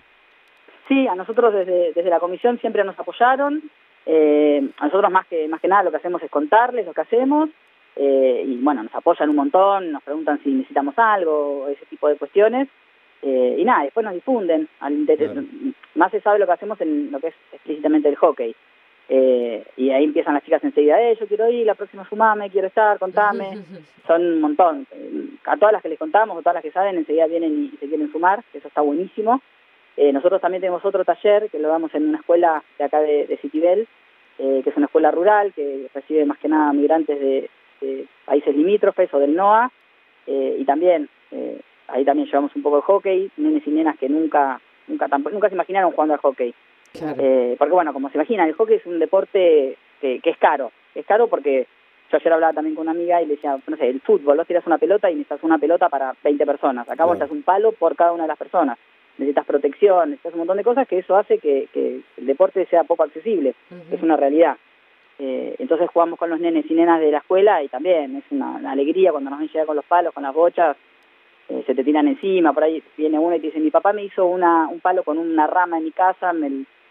Sí, 0.89 1.07
a 1.07 1.15
nosotros 1.15 1.53
desde, 1.53 1.93
desde 1.93 2.09
la 2.09 2.19
comisión 2.19 2.59
siempre 2.59 2.83
nos 2.83 2.99
apoyaron, 2.99 3.63
eh, 4.05 4.69
a 4.77 4.85
nosotros 4.85 5.11
más 5.11 5.27
que, 5.27 5.47
más 5.47 5.61
que 5.61 5.67
nada 5.67 5.83
lo 5.83 5.91
que 5.91 5.97
hacemos 5.97 6.21
es 6.23 6.31
contarles 6.31 6.85
lo 6.85 6.93
que 6.93 7.01
hacemos 7.01 7.49
eh, 7.95 8.43
y 8.47 8.55
bueno, 8.57 8.83
nos 8.83 8.95
apoyan 8.95 9.29
un 9.29 9.35
montón, 9.35 9.91
nos 9.91 10.03
preguntan 10.03 10.41
si 10.43 10.49
necesitamos 10.49 10.97
algo, 10.97 11.67
ese 11.69 11.85
tipo 11.85 12.07
de 12.07 12.17
cuestiones. 12.17 12.67
Eh, 13.21 13.57
y 13.59 13.65
nada, 13.65 13.83
después 13.83 14.03
nos 14.03 14.13
difunden. 14.13 14.67
Al 14.79 15.05
Más 15.95 16.11
se 16.11 16.21
sabe 16.21 16.39
lo 16.39 16.45
que 16.45 16.53
hacemos 16.53 16.79
en 16.81 17.11
lo 17.11 17.19
que 17.19 17.27
es 17.27 17.35
explícitamente 17.51 18.09
el 18.09 18.15
hockey. 18.15 18.55
Eh, 19.09 19.65
y 19.75 19.89
ahí 19.89 20.05
empiezan 20.05 20.33
las 20.33 20.43
chicas 20.43 20.63
enseguida, 20.63 21.01
eh, 21.01 21.17
yo 21.19 21.27
quiero 21.27 21.49
ir, 21.49 21.65
la 21.65 21.75
próxima 21.75 22.07
sumame, 22.07 22.49
quiero 22.49 22.67
estar, 22.67 22.97
contame. 22.97 23.57
Son 24.07 24.21
un 24.21 24.41
montón. 24.41 24.87
A 25.45 25.57
todas 25.57 25.73
las 25.73 25.81
que 25.81 25.89
les 25.89 25.99
contamos, 25.99 26.37
o 26.37 26.39
todas 26.39 26.55
las 26.55 26.63
que 26.63 26.71
saben, 26.71 26.97
enseguida 26.97 27.27
vienen 27.27 27.71
y 27.73 27.77
se 27.77 27.87
quieren 27.87 28.11
sumar, 28.11 28.41
eso 28.53 28.67
está 28.67 28.81
buenísimo. 28.81 29.41
Eh, 29.97 30.11
nosotros 30.13 30.41
también 30.41 30.61
tenemos 30.61 30.83
otro 30.85 31.03
taller 31.03 31.49
que 31.49 31.59
lo 31.59 31.67
damos 31.67 31.93
en 31.93 32.07
una 32.07 32.19
escuela 32.19 32.63
de 32.77 32.85
acá 32.85 33.01
de, 33.01 33.27
de 33.27 33.37
Citibel, 33.37 33.87
eh, 34.39 34.61
que 34.63 34.69
es 34.69 34.77
una 34.77 34.85
escuela 34.85 35.11
rural 35.11 35.53
que 35.53 35.87
recibe 35.93 36.25
más 36.25 36.37
que 36.37 36.47
nada 36.47 36.71
migrantes 36.73 37.19
de, 37.19 37.49
países 38.25 38.55
limítrofes 38.55 39.11
o 39.11 39.17
del 39.17 39.35
NOA, 39.35 39.71
eh, 40.27 40.57
y 40.59 40.65
también 40.65 41.09
ahí 41.87 42.05
también 42.05 42.27
llevamos 42.27 42.55
un 42.55 42.61
poco 42.61 42.75
de 42.75 42.81
hockey, 42.83 43.31
nenes 43.37 43.65
y 43.65 43.71
nenas 43.71 43.97
que 43.97 44.07
nunca 44.07 44.61
nunca 44.87 45.07
nunca 45.07 45.49
se 45.49 45.55
imaginaron 45.55 45.91
jugando 45.91 46.13
al 46.13 46.19
hockey. 46.19 46.53
porque 46.93 47.71
bueno, 47.71 47.91
como 47.91 48.09
se 48.09 48.17
imaginan, 48.17 48.47
el 48.47 48.53
hockey 48.53 48.75
es 48.75 48.85
un 48.85 48.99
deporte 48.99 49.77
que, 49.99 50.21
es 50.23 50.37
caro, 50.37 50.71
es 50.93 51.07
caro 51.07 51.27
porque 51.27 51.65
yo 52.11 52.17
ayer 52.17 52.33
hablaba 52.33 52.53
también 52.53 52.75
con 52.75 52.83
una 52.83 52.91
amiga 52.91 53.19
y 53.19 53.25
le 53.25 53.35
decía, 53.35 53.57
no 53.65 53.77
sé, 53.77 53.89
el 53.89 54.01
fútbol, 54.01 54.37
vos 54.37 54.45
tiras 54.45 54.67
una 54.67 54.77
pelota 54.77 55.09
y 55.09 55.15
necesitas 55.15 55.43
una 55.43 55.57
pelota 55.57 55.89
para 55.89 56.13
20 56.23 56.45
personas, 56.45 56.87
acá 56.87 57.05
vos 57.05 57.17
un 57.31 57.41
palo 57.41 57.71
por 57.71 57.95
cada 57.95 58.11
una 58.11 58.23
de 58.23 58.29
las 58.29 58.37
personas 58.37 58.77
necesitas 59.21 59.45
protección, 59.45 60.09
necesitas 60.09 60.33
un 60.33 60.39
montón 60.39 60.57
de 60.57 60.63
cosas 60.63 60.87
que 60.87 60.99
eso 60.99 61.15
hace 61.15 61.37
que, 61.37 61.67
el 61.73 62.25
deporte 62.25 62.65
sea 62.65 62.83
poco 62.83 63.03
accesible, 63.03 63.55
es 63.91 64.01
una 64.01 64.17
realidad. 64.17 64.57
Eh, 65.19 65.55
entonces 65.59 65.89
jugamos 65.91 66.17
con 66.17 66.29
los 66.29 66.39
nenes 66.39 66.65
y 66.69 66.73
nenas 66.73 66.99
de 66.99 67.11
la 67.11 67.19
escuela 67.19 67.61
y 67.61 67.67
también 67.67 68.15
es 68.15 68.23
una, 68.31 68.71
alegría 68.71 69.11
cuando 69.11 69.29
nos 69.29 69.39
ven 69.39 69.49
llegar 69.49 69.67
con 69.67 69.75
los 69.75 69.85
palos, 69.85 70.13
con 70.13 70.23
las 70.23 70.33
bochas, 70.33 70.75
eh, 71.49 71.63
se 71.67 71.75
te 71.75 71.83
tiran 71.83 72.07
encima, 72.07 72.53
por 72.53 72.63
ahí 72.63 72.81
viene 72.97 73.19
uno 73.19 73.35
y 73.35 73.39
te 73.39 73.47
dice, 73.47 73.59
mi 73.59 73.69
papá 73.69 73.93
me 73.93 74.03
hizo 74.03 74.25
una, 74.25 74.67
un 74.67 74.79
palo 74.79 75.03
con 75.03 75.17
una 75.17 75.45
rama 75.45 75.77
en 75.77 75.83
mi 75.83 75.91
casa 75.91 76.33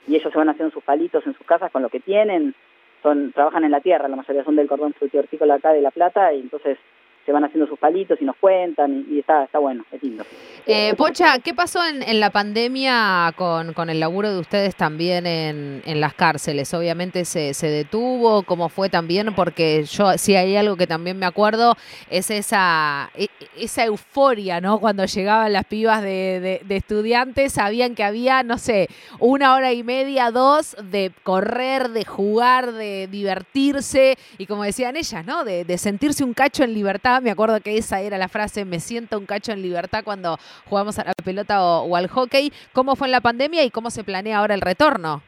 y 0.06 0.14
ellos 0.14 0.32
se 0.32 0.38
van 0.38 0.48
haciendo 0.48 0.72
sus 0.72 0.84
palitos 0.84 1.26
en 1.26 1.34
sus 1.34 1.46
casas 1.46 1.72
con 1.72 1.82
lo 1.82 1.88
que 1.88 2.00
tienen, 2.00 2.54
son 3.02 3.32
trabajan 3.32 3.64
en 3.64 3.72
la 3.72 3.80
tierra, 3.80 4.06
la 4.06 4.16
mayoría 4.16 4.44
son 4.44 4.56
del 4.56 4.68
cordón 4.68 4.94
hortícola 5.12 5.54
acá 5.54 5.72
de 5.72 5.80
La 5.80 5.90
Plata 5.90 6.32
y 6.32 6.40
entonces 6.40 6.78
se 7.26 7.32
van 7.32 7.44
haciendo 7.44 7.68
sus 7.68 7.78
palitos 7.78 8.20
y 8.20 8.24
nos 8.24 8.36
cuentan 8.36 9.04
y, 9.10 9.18
está, 9.18 9.44
está 9.44 9.58
bueno, 9.58 9.84
es 9.92 10.02
lindo. 10.02 10.24
Eh, 10.66 10.94
Pocha, 10.96 11.38
¿qué 11.38 11.54
pasó 11.54 11.80
en, 11.84 12.20
la 12.20 12.30
pandemia 12.30 13.32
con, 13.36 13.72
con, 13.72 13.90
el 13.90 14.00
laburo 14.00 14.32
de 14.32 14.38
ustedes 14.38 14.76
también 14.76 15.26
en, 15.26 15.82
en 15.84 16.00
las 16.00 16.14
cárceles? 16.14 16.72
Obviamente 16.74 17.24
se, 17.24 17.54
se, 17.54 17.68
detuvo, 17.68 18.42
¿cómo 18.42 18.68
fue 18.68 18.88
también? 18.88 19.34
Porque 19.34 19.84
yo, 19.84 20.16
si 20.16 20.36
hay 20.36 20.56
algo 20.56 20.76
que 20.76 20.86
también 20.86 21.18
me 21.18 21.26
acuerdo, 21.26 21.76
es 22.10 22.30
esa, 22.30 23.10
e, 23.14 23.28
esa 23.58 23.84
euforia, 23.84 24.60
¿no? 24.60 24.78
Cuando 24.78 25.04
llegaban 25.04 25.52
las 25.52 25.64
pibas 25.64 26.02
de, 26.02 26.60
de, 26.64 26.76
estudiantes, 26.76 27.52
sabían 27.52 27.94
que 27.94 28.04
había, 28.04 28.42
no 28.42 28.58
sé, 28.58 28.88
una 29.18 29.54
hora 29.54 29.72
y 29.72 29.82
media, 29.82 30.30
dos, 30.30 30.76
de 30.82 31.12
correr, 31.22 31.90
de 31.90 32.04
jugar, 32.04 32.72
de 32.72 33.08
divertirse, 33.10 34.16
y 34.38 34.46
como 34.46 34.64
decían 34.64 34.96
ellas, 34.96 35.24
¿no? 35.26 35.44
De, 35.44 35.64
de 35.64 35.78
sentirse 35.78 36.24
un 36.24 36.34
cacho 36.34 36.64
en 36.64 36.74
libertad 36.74 37.09
me 37.20 37.30
acuerdo 37.30 37.60
que 37.60 37.76
esa 37.76 38.00
era 38.00 38.18
la 38.18 38.28
frase, 38.28 38.64
me 38.64 38.78
siento 38.78 39.18
un 39.18 39.26
cacho 39.26 39.52
en 39.52 39.62
libertad 39.62 40.04
cuando 40.04 40.36
jugamos 40.66 40.98
a 40.98 41.04
la 41.04 41.12
pelota 41.24 41.64
o, 41.64 41.96
al 41.96 42.08
hockey. 42.08 42.52
¿Cómo 42.72 42.94
fue 42.94 43.08
en 43.08 43.12
la 43.12 43.20
pandemia 43.20 43.64
y 43.64 43.70
cómo 43.70 43.90
se 43.90 44.04
planea 44.04 44.38
ahora 44.38 44.54
el 44.54 44.60
retorno? 44.60 45.22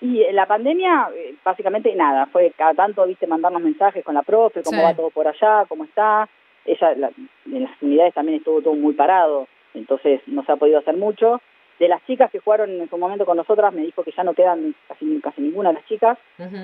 Y 0.00 0.24
la 0.32 0.46
pandemia, 0.46 1.10
eh, 1.14 1.34
básicamente 1.44 1.94
nada, 1.94 2.26
fue 2.26 2.52
cada 2.56 2.74
tanto, 2.74 3.06
viste, 3.06 3.26
mandarnos 3.26 3.62
mensajes 3.62 4.04
con 4.04 4.14
la 4.14 4.22
profe, 4.22 4.62
cómo 4.62 4.82
va 4.82 4.94
todo 4.94 5.10
por 5.10 5.28
allá, 5.28 5.64
cómo 5.68 5.84
está. 5.84 6.28
Ella, 6.64 6.92
en 6.92 7.62
las 7.62 7.82
unidades 7.82 8.14
también 8.14 8.38
estuvo 8.38 8.62
todo 8.62 8.74
muy 8.74 8.94
parado, 8.94 9.46
entonces 9.74 10.20
no 10.26 10.44
se 10.44 10.52
ha 10.52 10.56
podido 10.56 10.78
hacer 10.78 10.96
mucho. 10.96 11.40
De 11.78 11.88
las 11.88 12.04
chicas 12.06 12.30
que 12.30 12.38
jugaron 12.38 12.70
en 12.70 12.88
su 12.88 12.96
momento 12.96 13.24
con 13.24 13.36
nosotras, 13.36 13.72
me 13.72 13.82
dijo 13.82 14.04
que 14.04 14.12
ya 14.12 14.22
no 14.22 14.34
quedan 14.34 14.74
casi, 14.88 15.20
casi 15.20 15.40
ninguna 15.40 15.70
de 15.70 15.74
las 15.76 15.86
chicas. 15.86 16.18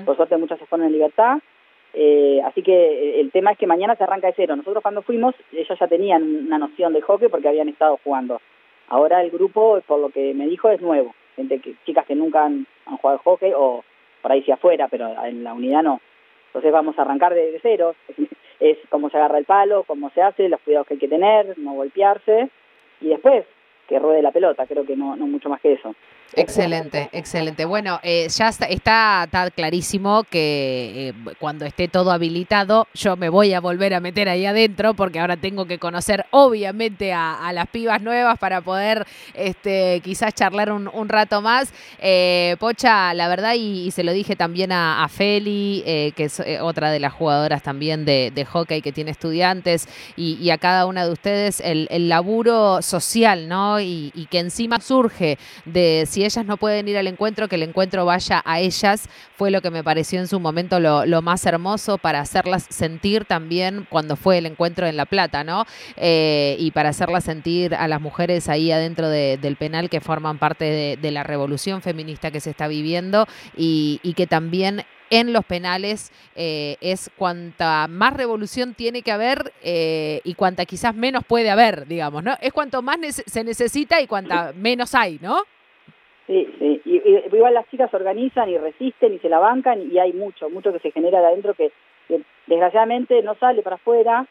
Por 0.05 0.15
suerte 0.15 0.37
muchas 0.37 0.59
se 0.59 0.65
fueron 0.65 0.87
en 0.87 0.93
libertad. 0.93 1.39
Eh, 1.93 2.41
así 2.45 2.61
que 2.61 2.73
eh, 2.73 3.19
el 3.19 3.31
tema 3.31 3.51
es 3.51 3.57
que 3.57 3.67
mañana 3.67 3.95
se 3.95 4.03
arranca 4.03 4.27
de 4.27 4.33
cero. 4.35 4.55
Nosotros 4.55 4.81
cuando 4.81 5.01
fuimos, 5.01 5.35
ellos 5.51 5.77
ya 5.79 5.87
tenían 5.87 6.23
una 6.47 6.57
noción 6.57 6.93
de 6.93 7.01
hockey 7.01 7.29
porque 7.29 7.47
habían 7.47 7.69
estado 7.69 7.99
jugando. 8.03 8.41
Ahora 8.87 9.21
el 9.23 9.31
grupo, 9.31 9.81
por 9.85 9.99
lo 9.99 10.09
que 10.09 10.33
me 10.33 10.47
dijo, 10.47 10.69
es 10.69 10.81
nuevo. 10.81 11.13
Gente 11.35 11.59
que, 11.59 11.75
chicas 11.85 12.05
que 12.05 12.15
nunca 12.15 12.45
han, 12.45 12.65
jugado 13.01 13.19
hockey 13.19 13.53
o 13.55 13.83
por 14.21 14.31
ahí 14.31 14.43
sí 14.43 14.51
afuera, 14.51 14.87
pero 14.87 15.13
en 15.23 15.43
la 15.43 15.53
unidad 15.53 15.83
no. 15.83 16.01
Entonces 16.47 16.71
vamos 16.71 16.97
a 16.97 17.03
arrancar 17.03 17.33
de, 17.33 17.59
cero. 17.61 17.95
Es, 18.59 18.77
cómo 18.89 19.09
se 19.09 19.17
agarra 19.17 19.37
el 19.37 19.45
palo, 19.45 19.83
cómo 19.83 20.09
se 20.09 20.21
hace, 20.21 20.49
los 20.49 20.59
cuidados 20.61 20.87
que 20.87 20.95
hay 20.95 20.99
que 20.99 21.07
tener, 21.07 21.57
no 21.57 21.73
golpearse. 21.73 22.49
Y 22.99 23.07
después 23.07 23.45
que 23.87 23.99
ruede 23.99 24.21
la 24.21 24.31
pelota, 24.31 24.67
creo 24.67 24.85
que 24.85 24.95
no, 24.95 25.15
no 25.15 25.27
mucho 25.27 25.49
más 25.49 25.61
que 25.61 25.73
eso. 25.73 25.95
Excelente, 26.35 27.09
excelente. 27.11 27.65
Bueno, 27.65 27.99
eh, 28.03 28.27
ya 28.29 28.49
está, 28.49 28.67
está, 28.67 29.27
clarísimo 29.55 30.23
que 30.23 31.09
eh, 31.09 31.33
cuando 31.39 31.65
esté 31.65 31.87
todo 31.87 32.11
habilitado, 32.11 32.87
yo 32.93 33.17
me 33.17 33.29
voy 33.29 33.53
a 33.53 33.59
volver 33.59 33.93
a 33.95 33.99
meter 33.99 34.29
ahí 34.29 34.45
adentro 34.45 34.93
porque 34.93 35.19
ahora 35.19 35.37
tengo 35.37 35.65
que 35.65 35.79
conocer 35.79 36.25
obviamente 36.31 37.13
a, 37.13 37.51
las 37.53 37.67
pibas 37.67 38.01
nuevas 38.01 38.37
para 38.37 38.61
poder 38.61 39.07
este, 39.33 40.01
quizás 40.03 40.35
charlar 40.35 40.71
un, 40.71 41.09
rato 41.09 41.41
más. 41.41 41.73
Eh, 41.99 42.55
Pocha, 42.59 43.13
la 43.15 43.27
verdad, 43.27 43.55
y, 43.57 43.89
se 43.91 44.03
lo 44.03 44.13
dije 44.13 44.35
también 44.35 44.71
a, 44.71 45.07
Feli, 45.09 45.81
que 46.15 46.25
es 46.25 46.41
otra 46.61 46.91
de 46.91 46.99
las 46.99 47.13
jugadoras 47.13 47.63
también 47.63 48.05
de, 48.05 48.47
hockey 48.49 48.81
que 48.81 48.91
tiene 48.91 49.11
estudiantes, 49.11 49.87
y, 50.15 50.49
a 50.51 50.57
cada 50.57 50.85
una 50.85 51.05
de 51.05 51.11
ustedes, 51.11 51.59
el, 51.59 51.87
laburo 52.09 52.81
social, 52.81 53.47
¿no? 53.47 53.79
Y, 53.79 54.11
y 54.15 54.25
que 54.27 54.39
encima 54.39 54.79
surge 54.79 55.37
de 55.65 56.05
si 56.19 56.25
ellas 56.25 56.45
no 56.45 56.57
pueden 56.57 56.85
ir 56.89 56.97
al 56.97 57.07
encuentro, 57.07 57.47
que 57.47 57.55
el 57.55 57.63
encuentro 57.63 58.03
vaya 58.03 58.41
a 58.43 58.59
ellas, 58.59 59.07
fue 59.37 59.51
lo 59.51 59.61
que 59.61 59.71
me 59.71 59.85
pareció 59.85 60.19
en 60.19 60.27
su 60.27 60.37
momento 60.41 60.81
lo, 60.81 61.21
más 61.21 61.45
hermoso 61.45 61.97
para 61.97 62.19
hacerlas 62.19 62.65
sentir 62.69 63.23
también 63.23 63.87
cuando 63.89 64.17
fue 64.17 64.39
el 64.39 64.45
encuentro 64.45 64.85
en 64.85 64.97
La 64.97 65.05
Plata, 65.05 65.45
¿no? 65.45 65.65
Eh, 65.95 66.57
y 66.59 66.71
para 66.71 66.89
hacerlas 66.89 67.23
sentir 67.23 67.73
a 67.73 67.87
las 67.87 68.01
mujeres 68.01 68.49
ahí 68.49 68.69
adentro 68.69 69.07
del 69.07 69.55
penal 69.55 69.89
que 69.89 70.01
forman 70.01 70.39
parte 70.39 70.97
de, 71.01 71.09
la 71.09 71.23
revolución 71.23 71.81
feminista 71.81 72.31
que 72.31 72.41
se 72.41 72.49
está 72.49 72.67
viviendo 72.67 73.25
y, 73.55 73.99
que 74.17 74.27
también 74.27 74.83
en 75.09 75.31
los 75.31 75.45
penales 75.45 76.11
eh, 76.35 76.75
es 76.81 77.09
cuanta 77.15 77.87
más 77.87 78.13
revolución 78.13 78.73
tiene 78.73 79.01
que 79.01 79.11
haber 79.13 79.53
eh, 79.63 80.19
y 80.25 80.33
cuanta 80.33 80.65
quizás 80.65 80.93
menos 80.93 81.23
puede 81.23 81.49
haber, 81.49 81.87
digamos, 81.87 82.23
¿no? 82.23 82.35
Es 82.41 82.51
cuanto 82.51 82.81
más 82.81 82.97
se 83.25 83.43
necesita 83.45 84.01
y 84.01 84.07
cuanta 84.07 84.51
menos 84.53 84.93
hay, 84.93 85.17
¿no? 85.21 85.43
Sí, 86.29 86.47
sí. 86.59 86.81
Y, 86.85 87.35
igual 87.35 87.55
las 87.55 87.67
chicas 87.71 87.91
organizan 87.91 88.49
y 88.49 88.57
resisten 88.59 89.15
y 89.15 89.17
se 89.19 89.29
la 89.29 89.39
bancan 89.39 89.91
y 89.91 89.97
hay 89.97 90.13
mucho, 90.13 90.47
mucho 90.51 90.71
que 90.71 90.77
se 90.77 90.91
genera 90.91 91.21
de 91.21 91.25
adentro 91.25 91.55
que, 91.55 91.71
desgraciadamente 92.45 93.21
no 93.21 93.35
sale 93.35 93.61
para 93.61 93.75
afuera 93.75 94.25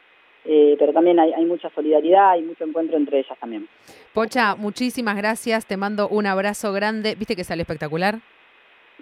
eh, 0.45 0.77
pero 0.79 0.93
también 0.93 1.19
hay, 1.19 1.33
hay 1.33 1.45
mucha 1.45 1.69
solidaridad 1.71 2.37
y 2.37 2.43
mucho 2.43 2.65
encuentro 2.65 2.97
entre 2.97 3.19
ellas 3.19 3.37
también. 3.39 3.69
Pocha, 4.15 4.55
muchísimas 4.55 5.17
gracias, 5.17 5.67
te 5.67 5.77
mando 5.77 6.09
un 6.09 6.27
abrazo 6.27 6.73
grande. 6.73 7.17
¿Viste 7.17 7.35
que 7.35 7.45
sale 7.45 7.63
espectacular? 7.63 8.21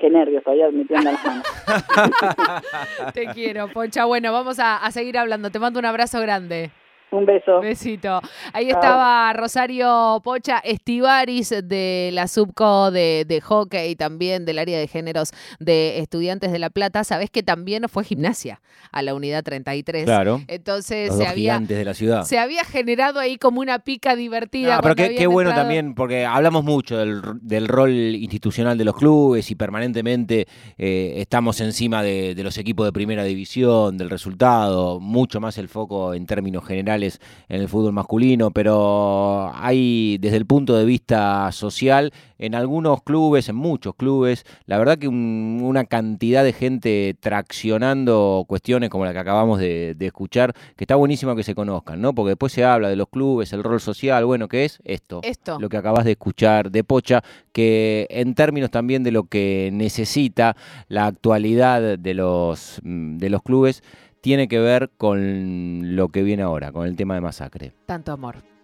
Qué 0.01 0.11
nervios, 0.11 0.43
todavía 0.43 0.71
metiendo 0.71 1.11
las 1.11 1.25
manos. 1.25 1.45
Te 3.15 3.27
quiero, 3.29 3.69
Poncha. 3.69 4.07
Bueno, 4.07 4.33
vamos 4.33 4.59
a, 4.59 4.77
a 4.79 4.91
seguir 4.91 5.17
hablando. 5.19 5.51
Te 5.51 5.59
mando 5.59 5.79
un 5.79 5.87
abrazo 5.87 6.21
grande. 6.21 6.71
Un 7.17 7.25
beso. 7.27 7.61
Besito. 7.61 8.21
Ahí 8.53 8.69
estaba 8.71 9.33
Rosario 9.33 10.21
Pocha 10.23 10.59
Estivaris 10.59 11.55
de 11.65 12.11
la 12.13 12.27
subco 12.29 12.91
de, 12.91 13.25
de, 13.27 13.41
hockey, 13.41 13.97
también 13.97 14.45
del 14.45 14.59
área 14.59 14.79
de 14.79 14.87
géneros 14.87 15.33
de 15.59 15.99
Estudiantes 16.01 16.53
de 16.53 16.59
La 16.59 16.71
Plata. 16.71 17.05
Sabés 17.05 17.31
que 17.31 17.43
también 17.43 17.85
fue 17.89 18.05
gimnasia 18.05 18.61
a 18.93 19.03
la 19.03 19.15
unidad 19.15 19.43
33. 19.43 20.05
Claro. 20.05 20.43
Entonces 20.49 21.09
Los 21.09 21.17
se 21.19 21.23
dos 21.25 21.33
había, 21.33 21.53
gigantes 21.55 21.79
de 21.79 21.85
la 21.85 21.95
ciudad. 21.95 22.23
se 22.25 22.39
había 22.39 22.65
generado 22.65 23.19
ahí 23.21 23.37
como 23.39 23.61
una 23.61 23.79
pica 23.79 24.15
divertida. 24.17 24.77
No, 24.77 24.83
pero 24.83 24.95
qué, 24.95 25.27
bueno 25.27 25.51
entrado- 25.51 25.63
también, 25.69 25.95
porque 25.95 26.27
hablamos 26.27 26.65
mucho 26.65 26.99
del, 26.99 27.23
del 27.41 27.69
rol 27.69 27.91
institucional 27.93 28.77
de 28.77 28.85
los 28.85 28.97
clubes 28.97 29.51
y 29.51 29.55
permanentemente 29.55 30.47
eh, 30.79 31.15
estamos 31.17 31.61
encima 31.61 32.03
de, 32.03 32.35
de 32.35 32.43
los 32.43 32.59
equipos 32.59 32.87
de 32.87 32.93
primera 32.93 33.25
división, 33.25 33.97
del 33.97 34.11
resultado, 34.11 35.01
mucho 35.01 35.41
más 35.41 35.57
el 35.59 35.69
foco 35.69 36.15
en 36.15 36.27
términos 36.27 36.65
generales 36.67 37.06
en 37.49 37.61
el 37.63 37.69
fútbol 37.69 37.93
masculino, 37.93 38.51
pero 38.51 39.51
hay 39.55 40.19
desde 40.19 40.37
el 40.37 40.47
punto 40.47 40.77
de 40.77 40.85
vista 40.85 41.51
social, 41.53 42.13
en 42.39 42.55
algunos 42.55 43.03
clubes, 43.03 43.49
en 43.49 43.57
muchos 43.57 43.95
clubes, 43.95 44.45
la 44.67 44.77
verdad 44.79 44.99
que 44.99 45.09
un- 45.09 45.61
una 45.63 45.85
cantidad 45.85 46.45
de 46.45 46.53
gente 46.53 47.17
traccionando 47.19 48.45
cuestiones 48.47 48.91
como 48.91 49.05
la 49.05 49.13
que 49.13 49.19
acabamos 49.19 49.59
de, 49.59 49.95
de 49.97 50.07
escuchar, 50.07 50.53
que 50.77 50.85
está 50.85 50.95
buenísimo 50.97 51.35
que 51.35 51.43
se 51.43 51.55
conozcan, 51.55 52.01
¿no? 52.01 52.15
Porque 52.15 52.31
después 52.31 52.53
se 52.53 52.65
habla 52.65 52.89
de 52.89 52.97
los 52.97 53.09
clubes, 53.09 53.53
el 53.53 53.63
rol 53.63 53.81
social, 53.81 54.25
bueno, 54.27 54.49
¿qué 54.49 54.65
es? 54.65 54.79
Esto 54.85 55.21
Esto. 55.23 55.59
lo 55.59 55.69
que 55.69 55.77
acabas 55.79 56.05
de 56.05 56.13
escuchar 56.13 56.71
de 56.71 56.85
Pocha, 56.85 57.23
que 57.53 58.07
en 58.11 58.35
términos 58.35 58.71
también 58.71 59.03
de 59.03 59.11
lo 59.13 59.25
que 59.25 59.71
necesita 59.73 60.57
la 60.89 61.07
actualidad 61.07 61.99
de 61.99 62.15
los, 62.15 62.81
mm, 62.83 63.17
de 63.17 63.31
los 63.31 63.43
clubes, 63.43 63.83
tiene 64.27 64.49
que 64.49 64.59
ver 64.59 64.91
con 64.97 65.95
lo 65.95 66.09
que 66.09 66.25
viene 66.25 66.43
ahora, 66.43 66.73
con 66.73 66.85
el 66.89 66.97
tema 66.97 67.15
de 67.15 67.21
masacre. 67.21 67.73
Tanto 67.87 68.11
amor. 68.11 68.56